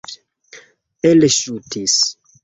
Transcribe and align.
elŝutis 1.09 1.97